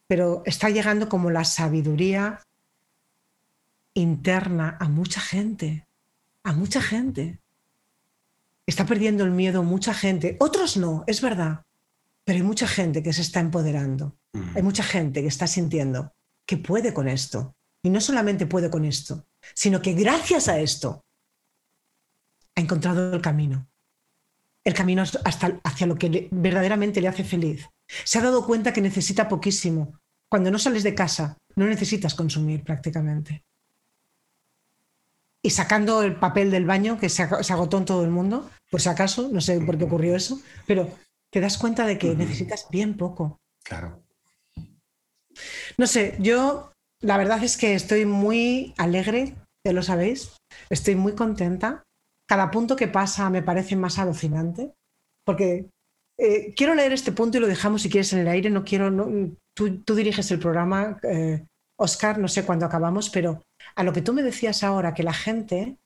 [0.08, 2.42] pero está llegando como la sabiduría
[3.94, 5.88] interna a mucha gente,
[6.44, 7.40] a mucha gente.
[8.66, 10.38] Está perdiendo el miedo mucha gente.
[10.40, 11.66] Otros no, es verdad.
[12.24, 14.18] Pero hay mucha gente que se está empoderando.
[14.56, 16.14] Hay mucha gente que está sintiendo
[16.46, 17.56] que puede con esto.
[17.82, 21.06] Y no solamente puede con esto, sino que gracias a esto
[22.56, 23.68] ha encontrado el camino.
[24.68, 27.70] El camino hasta, hacia lo que verdaderamente le hace feliz.
[28.04, 30.00] Se ha dado cuenta que necesita poquísimo.
[30.30, 33.46] Cuando no sales de casa, no necesitas consumir prácticamente
[35.48, 38.90] y sacando el papel del baño que se, agotó en todo el mundo, por si
[38.90, 40.92] acaso, no sé por qué ocurrió eso, pero
[41.32, 43.40] te das cuenta de que necesitas bien poco.
[43.64, 44.04] Claro.
[45.78, 50.34] No sé, yo la verdad es que estoy muy alegre, ya lo sabéis,
[50.70, 51.86] estoy muy contenta.
[52.28, 54.74] Cada punto que pasa me parece más alucinante,
[55.26, 55.70] porque
[56.20, 58.92] eh, quiero leer este punto y lo dejamos si quieres en el aire, no quiero,
[59.56, 61.46] tú, diriges el programa, eh,
[61.80, 63.44] Oscar, no sé cuándo acabamos, pero
[63.76, 65.78] a lo que tú me decías ahora, que la gente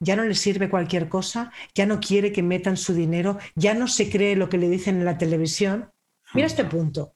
[0.00, 3.88] ya no le sirve cualquier cosa, ya no quiere que metan su dinero, ya no
[3.88, 5.90] se cree lo que le dicen en la televisión.
[6.34, 7.14] Mira este punto.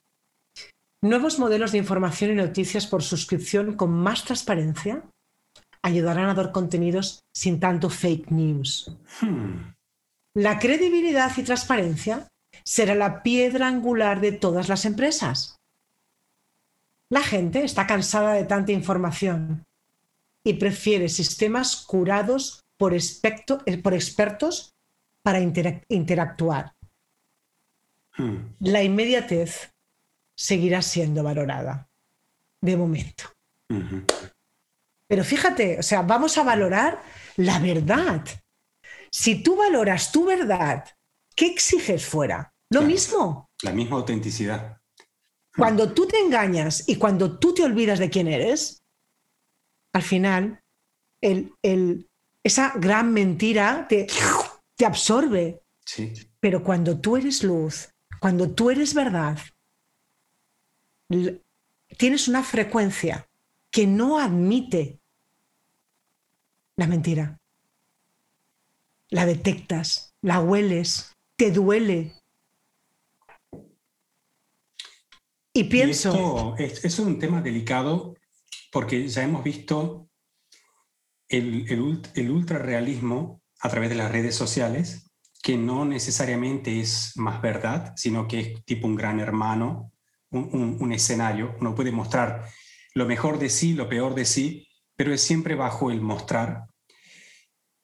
[1.04, 5.04] Nuevos modelos de información y noticias por suscripción con más transparencia
[5.82, 8.96] ayudarán a dar contenidos sin tanto fake news.
[9.20, 9.74] Hmm.
[10.34, 12.28] La credibilidad y transparencia
[12.64, 15.56] será la piedra angular de todas las empresas.
[17.10, 19.64] La gente está cansada de tanta información
[20.44, 24.74] y prefiere sistemas curados por, eh, por expertos
[25.22, 26.72] para interactuar.
[28.16, 28.54] Hmm.
[28.60, 29.70] La inmediatez
[30.34, 31.88] seguirá siendo valorada,
[32.60, 33.24] de momento.
[35.12, 37.02] Pero fíjate, o sea, vamos a valorar
[37.36, 38.24] la verdad.
[39.10, 40.86] Si tú valoras tu verdad,
[41.36, 42.54] ¿qué exiges fuera?
[42.70, 43.50] Lo mismo.
[43.60, 44.80] La misma autenticidad.
[45.54, 48.82] Cuando tú te engañas y cuando tú te olvidas de quién eres,
[49.92, 50.62] al final
[52.42, 54.06] esa gran mentira te,
[54.74, 55.62] te absorbe.
[56.40, 59.38] Pero cuando tú eres luz, cuando tú eres verdad,
[61.98, 63.28] tienes una frecuencia
[63.70, 65.01] que no admite
[66.76, 67.38] la mentira.
[69.10, 72.14] la detectas, la hueles, te duele.
[75.52, 76.56] Y pienso...
[76.56, 78.14] es, es, un tema delicado
[78.70, 80.08] porque ya hemos visto
[81.28, 85.10] el, el, el ultrarrealismo a través de las redes sociales,
[85.42, 89.92] que no necesariamente es más verdad, sino que es tipo un gran hermano,
[90.30, 91.54] un, un escenario.
[91.60, 92.48] Uno puede mostrar
[92.94, 94.68] lo mejor de sí, lo peor de sí,
[95.02, 96.68] pero es siempre bajo el mostrar.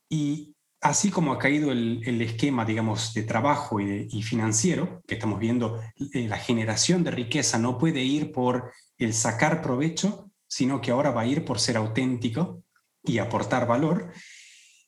[0.09, 5.83] Y así como ha caído el, esquema, digamos, de trabajo y, financiero, que estamos viendo,
[6.14, 11.11] eh, la generación de riqueza no puede ir por el sacar provecho, sino que ahora
[11.11, 12.62] va a ir por ser auténtico
[13.02, 14.12] y aportar valor.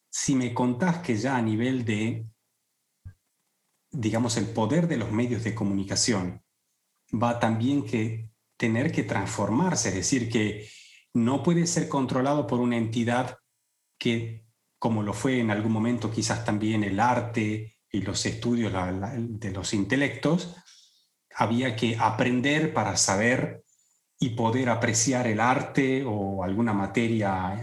[0.09, 2.27] Si me contás que ya a nivel de,
[3.91, 6.45] digamos, el poder de los medios de comunicación
[7.13, 10.69] va también que tener que transformarse, es decir, que
[11.15, 13.39] no puede ser controlado por una entidad
[13.99, 14.45] que
[14.81, 19.75] como lo fue en algún momento quizás también el arte y los estudios de los
[19.75, 20.57] intelectos,
[21.35, 23.63] había que aprender para saber
[24.19, 27.63] y poder apreciar el arte o alguna materia.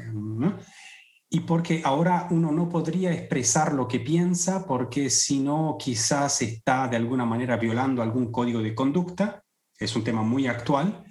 [1.30, 6.88] Y porque ahora uno no podría expresar lo que piensa porque si no quizás está
[6.88, 9.44] de alguna manera violando algún código de conducta,
[9.80, 11.04] es un tema muy actual.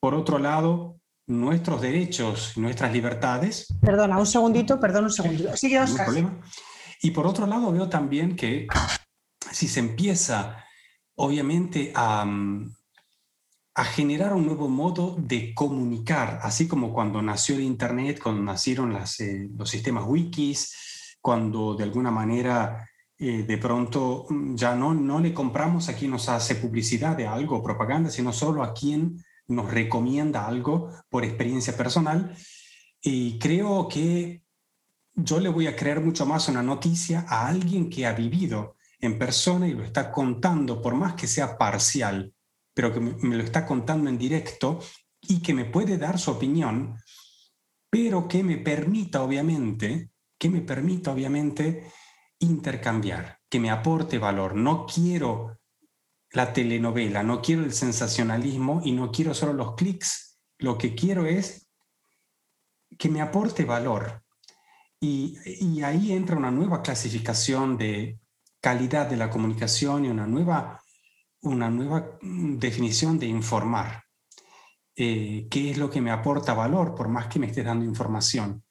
[0.00, 3.66] Por otro lado, nuestros derechos, nuestras libertades.
[3.80, 5.56] Perdona, un segundito, perdón, un segundito.
[5.56, 6.06] Sigue, Oscar.
[6.06, 6.40] problema.
[7.02, 8.66] Y por otro lado, veo también que
[9.50, 10.64] si se empieza,
[11.16, 12.26] obviamente, a,
[13.74, 18.92] a generar un nuevo modo de comunicar, así como cuando nació el Internet, cuando nacieron
[18.92, 24.92] las, eh, los sistemas wikis, cuando de alguna manera eh, de pronto mm, ya no,
[24.94, 29.16] no le compramos a quien nos hace publicidad de algo, propaganda, sino solo a quien
[29.48, 32.36] nos recomienda algo por experiencia personal
[33.00, 34.42] y creo que
[35.14, 39.18] yo le voy a creer mucho más una noticia a alguien que ha vivido en
[39.18, 42.32] persona y lo está contando, por más que sea parcial,
[42.72, 44.80] pero que me, lo está contando en directo
[45.20, 46.96] y que me puede dar su opinión,
[47.90, 51.86] pero que me permita, obviamente, que me permita, obviamente,
[52.40, 54.56] intercambiar, que me aporte valor.
[54.56, 55.60] No quiero
[56.34, 61.26] la telenovela, no quiero el sensacionalismo y no quiero solo los clics, lo que quiero
[61.26, 61.70] es
[62.98, 64.22] que me aporte valor.
[65.00, 65.38] Y,
[65.82, 68.18] ahí entra una nueva clasificación de
[68.60, 70.80] calidad de la comunicación y una nueva,
[71.42, 74.04] una nueva definición de informar.
[74.96, 78.64] Eh, ¿Qué es lo que me aporta valor por más que me esté dando información?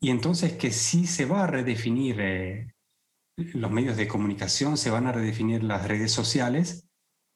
[0.00, 2.71] Y entonces que sí se va a redefinir eh,
[3.54, 6.88] los medios de comunicación, se van a redefinir las redes sociales,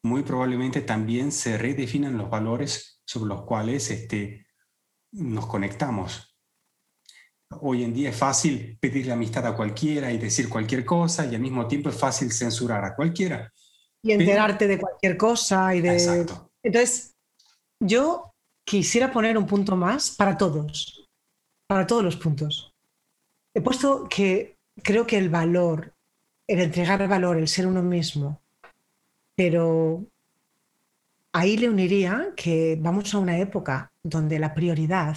[0.02, 4.46] muy probablemente también se redefinan los valores sobre los cuales este,
[5.12, 6.36] nos conectamos.
[7.60, 11.40] Hoy en día es fácil pedirle amistad a cualquiera y decir cualquier cosa y al
[11.40, 13.52] mismo tiempo es fácil censurar a cualquiera.
[14.02, 15.92] Y enterarte de cualquier cosa y de...
[15.92, 16.50] Exacto.
[16.62, 17.14] Entonces,
[17.80, 21.08] yo quisiera poner un punto más para todos,
[21.68, 22.72] para todos los puntos.
[23.54, 25.94] He puesto que creo que el valor,
[26.46, 28.40] el entregar valor, el ser uno mismo,
[29.34, 30.06] pero
[31.32, 35.16] ahí le uniría que vamos a una época donde la prioridad,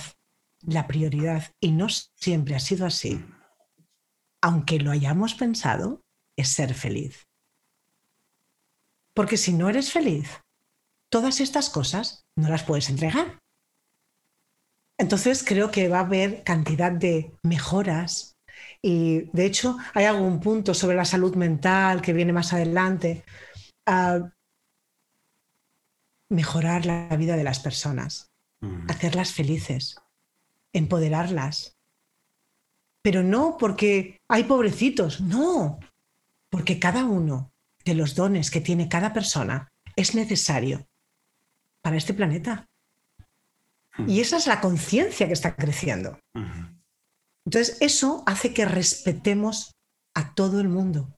[0.62, 3.24] la prioridad, y no siempre ha sido así,
[4.42, 6.04] aunque lo hayamos pensado,
[6.36, 7.28] es ser feliz.
[9.14, 10.30] Porque si no eres feliz,
[11.10, 13.40] todas estas cosas no las puedes entregar.
[14.98, 18.38] Entonces creo que va a haber cantidad de mejoras,
[18.82, 23.24] y de hecho, hay algún punto sobre la salud mental que viene más adelante.
[23.86, 24.32] a
[26.30, 28.32] mejorar la vida de las personas,
[28.88, 29.96] hacerlas felices,
[30.74, 31.76] empoderarlas.
[33.02, 35.80] Pero no porque hay pobrecitos, no,
[36.50, 37.52] porque cada uno
[37.84, 40.88] de los dones que tiene cada persona es necesario
[41.82, 42.68] para este planeta.
[44.06, 46.20] Y esa es la conciencia que está creciendo.
[47.46, 49.72] Entonces, eso hace que respetemos
[50.16, 51.16] a todo el mundo,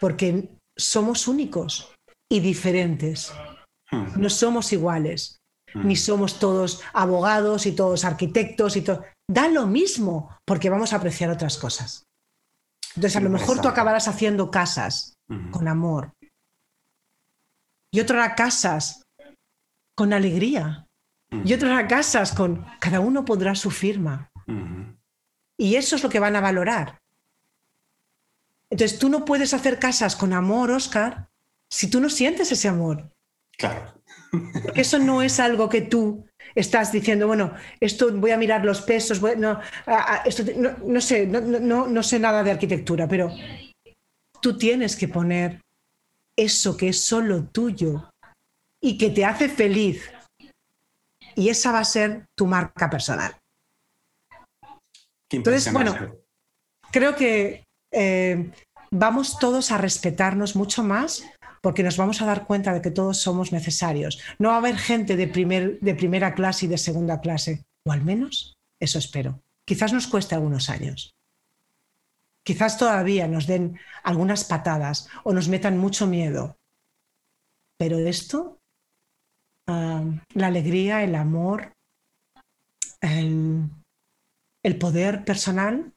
[0.00, 1.92] porque somos únicos
[2.30, 3.32] y diferentes.
[3.90, 4.20] Hmm.
[4.20, 5.38] No somos iguales,
[5.74, 5.96] ni hmm.
[5.96, 9.04] somos todos abogados y todos arquitectos y todo.
[9.30, 12.04] Da lo mismo, porque vamos a apreciar otras cosas.
[12.94, 15.50] Entonces, a lo mejor tú acabarás haciendo casas hmm.
[15.50, 16.12] con amor
[17.90, 19.02] y otras hará casas
[19.96, 20.86] con alegría
[21.30, 24.27] y otras hará casas con cada uno pondrá su firma.
[25.56, 27.00] Y eso es lo que van a valorar.
[28.70, 31.28] Entonces tú no puedes hacer casas con amor, Oscar,
[31.70, 33.10] si tú no sientes ese amor.
[33.56, 33.94] Claro.
[34.74, 39.20] eso no es algo que tú estás diciendo, bueno, esto voy a mirar los pesos,
[39.36, 39.60] no,
[40.24, 40.44] esto,
[40.82, 43.30] no, sé, no sé nada de arquitectura, pero
[44.40, 45.60] tú tienes que poner
[46.36, 48.10] eso que es solo tuyo
[48.80, 50.08] y que te hace feliz.
[51.34, 53.36] Y esa va a ser tu marca personal.
[55.30, 55.94] Entonces, bueno,
[56.90, 58.50] creo que eh,
[58.90, 61.24] vamos todos a respetarnos mucho más
[61.60, 64.20] porque nos vamos a dar cuenta de que todos somos necesarios.
[64.38, 67.92] No va a haber gente de, primer, de primera clase y de segunda clase, o
[67.92, 69.42] al menos eso espero.
[69.64, 71.14] Quizás nos cueste algunos años.
[72.44, 76.56] Quizás todavía nos den algunas patadas o nos metan mucho miedo.
[77.76, 78.58] Pero esto,
[79.66, 80.02] ah,
[80.32, 81.72] la alegría, el amor,
[83.00, 83.68] el,
[84.62, 85.92] el poder personal,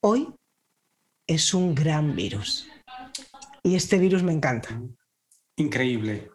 [0.00, 0.34] hoy
[1.26, 2.68] es un gran virus.
[3.62, 4.80] Y este virus me encanta.
[5.56, 6.30] Increíble.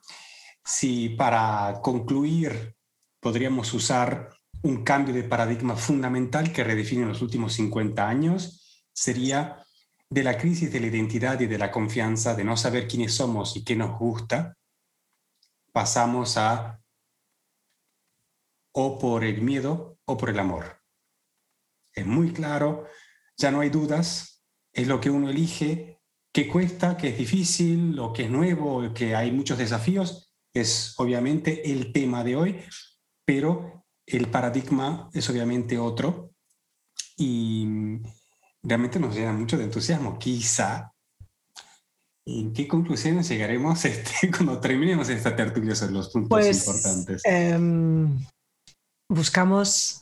[0.64, 2.76] Si para concluir
[3.20, 4.30] podríamos usar
[4.64, 9.64] un cambio de paradigma fundamental que redefine los últimos 50 años, sería
[10.10, 13.56] de la crisis de la identidad y de la confianza, de no saber quiénes somos
[13.56, 14.58] y qué nos gusta,
[15.72, 16.82] pasamos a
[18.74, 20.81] o por el miedo o por el amor.
[21.94, 22.86] Es muy claro,
[23.38, 26.00] ya no hay dudas, es lo que uno elige,
[26.34, 31.72] que cuesta, que es difícil, lo que es nuevo, que hay muchos desafíos, es obviamente
[31.72, 32.60] el tema de hoy,
[33.26, 36.32] pero el paradigma es obviamente otro.
[37.18, 37.68] Y
[38.64, 40.18] realmente nos llena mucho de entusiasmo.
[40.18, 40.94] Quizá,
[42.26, 47.22] ¿en qué conclusiones llegaremos este, cuando terminemos esta tertulia sobre los puntos pues, importantes?
[47.26, 48.26] Em,
[49.10, 50.01] buscamos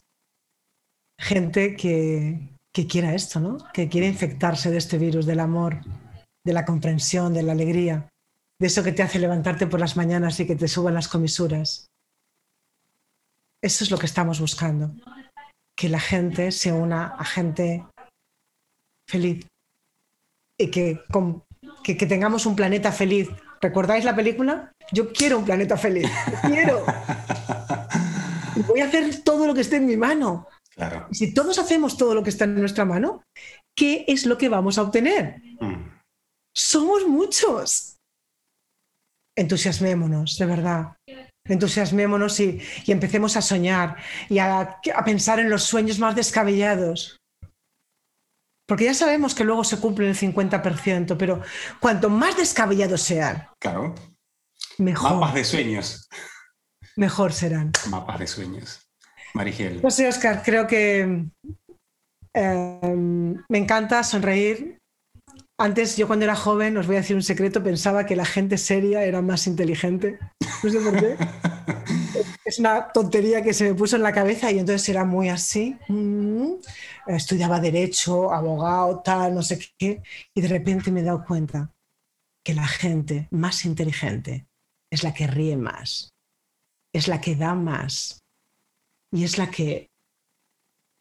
[1.19, 2.39] gente que,
[2.73, 3.57] que quiera esto, ¿no?
[3.73, 5.81] Que quiere infectarse de este virus del amor,
[6.45, 8.09] de la comprensión, de la alegría,
[8.59, 11.87] de eso que te hace levantarte por las mañanas y que te suban las comisuras.
[13.61, 14.93] Eso es lo que estamos buscando,
[15.75, 17.85] que la gente se una a gente
[19.07, 19.45] feliz.
[20.57, 21.01] Y que,
[21.83, 23.29] que, tengamos un planeta feliz.
[23.61, 24.71] ¿Recordáis la película?
[24.91, 26.09] Yo quiero un planeta feliz.
[26.47, 26.83] Quiero.
[28.55, 30.47] Y voy a hacer todo lo que esté en mi mano.
[30.79, 31.09] Claro.
[31.11, 33.21] Si todos hacemos todo lo que está en nuestra mano,
[33.75, 35.41] ¿qué es lo que vamos a obtener?
[35.59, 35.99] Mm.
[36.55, 37.97] Somos muchos.
[39.35, 40.95] Entusiasmémonos, de verdad.
[41.45, 43.97] Entusiasmémonos y, y empecemos a soñar
[44.29, 47.17] y a, a pensar en los sueños más descabellados.
[48.65, 51.41] Porque ya sabemos que luego se cumple el 50%, pero
[51.81, 53.95] cuanto más descabellados sean, claro.
[54.77, 55.15] mejor.
[55.15, 56.07] Mapas de sueños.
[56.95, 57.73] Mejor serán.
[57.89, 58.88] Mapas de sueños.
[59.33, 59.81] Marigel.
[59.81, 61.25] No sé, Oscar, creo que
[62.33, 64.77] em, me encanta sonreír.
[65.59, 68.57] Antes, yo cuando era joven, os voy a decir un secreto, pensaba que la gente
[68.57, 70.17] seria era más inteligente.
[70.63, 71.17] No sé por qué.
[72.45, 75.77] es una tontería que se me puso en la cabeza y entonces era muy así.
[75.87, 76.53] Mm,
[77.07, 80.01] estudiaba derecho, abogado, tal, no sé qué.
[80.33, 81.71] Y de repente me he dado cuenta
[82.43, 84.47] que la gente más inteligente
[84.91, 86.09] es la que ríe más,
[86.93, 88.18] es la que da más
[89.11, 89.89] y es la que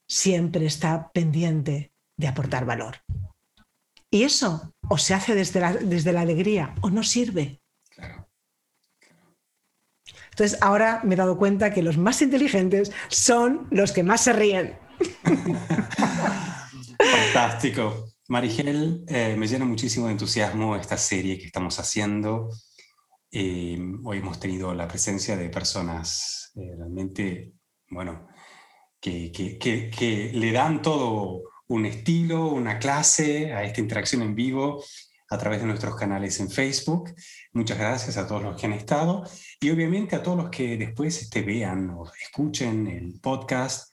[0.07, 2.97] siempre está pendiente de aportar valor.
[4.11, 7.61] Y eso o se hace desde la, desde la alegría o no sirve.
[10.31, 14.33] Entonces ahora me he dado cuenta que los más inteligentes son los que más se
[14.33, 14.79] ríen.
[16.99, 18.09] Fantástico.
[18.29, 22.51] Marigel, eh, me llena muchísimo de entusiasmo esta serie que estamos haciendo.
[23.31, 27.53] Eh, hoy hemos tenido la presencia de personas eh, realmente,
[27.91, 28.29] bueno,
[29.01, 34.83] que, le dan todo un estilo, una clase a esta interacción en vivo
[35.31, 37.15] a través de nuestros canales en Facebook.
[37.53, 39.25] Muchas gracias a todos los que han estado
[39.61, 43.93] y obviamente a todos los que después este, vean o escuchen el podcast.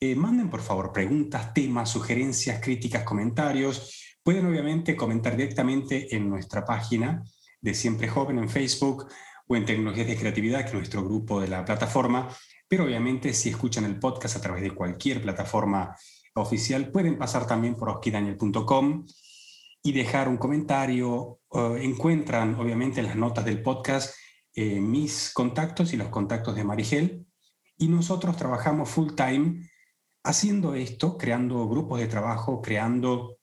[0.00, 4.16] Eh, manden por favor preguntas, temas, sugerencias, críticas, comentarios.
[4.22, 7.24] Pueden obviamente comentar directamente en nuestra página
[7.60, 9.08] de Siempre Joven en Facebook
[9.46, 12.28] o en Tecnologías de Creatividad, que es nuestro grupo de la plataforma.
[12.68, 15.96] Pero obviamente si escuchan el podcast a través de cualquier plataforma
[16.34, 19.06] oficial, pueden pasar también por oskidaniel.com
[19.82, 21.40] y dejar un comentario.
[21.80, 24.14] encuentran, obviamente, en las notas del podcast
[24.60, 27.26] eh, mis contactos y los contactos de Marigel.
[27.76, 29.70] Y nosotros trabajamos full time
[30.24, 33.38] haciendo esto, creando grupos de trabajo, creando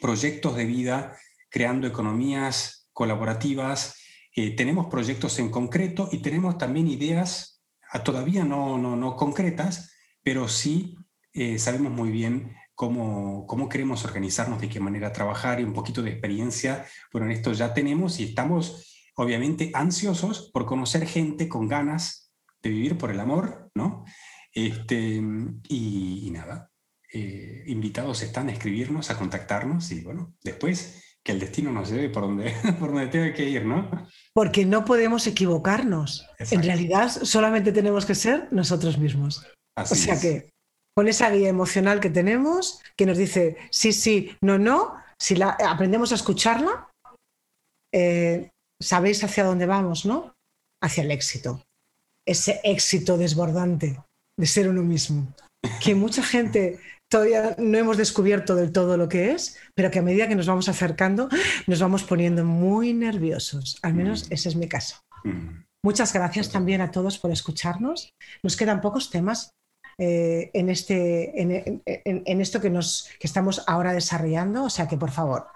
[0.00, 1.16] proyectos de vida,
[1.50, 3.96] creando economías colaborativas.
[4.36, 7.55] Eh, tenemos proyectos en concreto y tenemos también ideas
[8.02, 9.92] todavía no, no, no concretas,
[10.22, 10.96] pero sí
[11.32, 16.02] eh, sabemos muy bien cómo, cómo queremos organizarnos, de qué manera trabajar y un poquito
[16.02, 16.86] de experiencia.
[17.12, 22.32] Bueno, en esto ya tenemos y estamos obviamente ansiosos por conocer gente con ganas
[22.62, 24.04] de vivir por el amor, ¿no?
[24.52, 25.22] Este,
[25.68, 26.70] y, nada,
[27.12, 32.08] eh, invitados están a escribirnos, a contactarnos y bueno, después que el destino nos lleve
[32.08, 33.90] por donde, por donde tenga que ir, ¿no?
[34.32, 36.30] Porque no podemos equivocarnos.
[36.38, 39.44] En realidad solamente tenemos que ser nosotros mismos.
[39.76, 40.50] o sea que
[40.96, 45.50] con esa guía emocional que tenemos, que nos dice sí, sí, no, no, si la,
[45.68, 46.88] aprendemos a escucharla,
[47.92, 48.50] eh,
[48.80, 50.32] sabéis hacia dónde vamos, ¿no?
[50.80, 51.62] Hacia el éxito.
[52.24, 54.00] Ese éxito desbordante
[54.38, 55.34] de ser uno mismo.
[55.82, 60.02] Que mucha gente todavía no hemos descubierto del todo lo que es, pero que a
[60.02, 61.28] medida que nos vamos acercando
[61.66, 63.78] nos vamos poniendo muy nerviosos.
[63.82, 64.32] Al menos mm.
[64.32, 64.96] ese es mi caso.
[65.24, 65.64] Mm.
[65.84, 68.12] Muchas gracias también a todos por escucharnos.
[68.42, 69.52] Nos quedan pocos temas
[69.98, 75.10] eh, en, este, en, esto que, nos, que estamos ahora desarrollando, o sea que por
[75.10, 75.46] favor,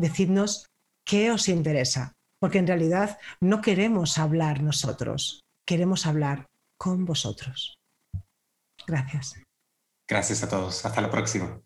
[0.00, 0.66] decidnos
[1.06, 6.46] qué os interesa, porque en realidad no queremos hablar nosotros, queremos hablar
[6.76, 7.76] con vosotros.
[8.86, 9.43] Gracias.
[10.08, 10.84] Gracias a todos.
[10.86, 11.63] Hasta la próxima.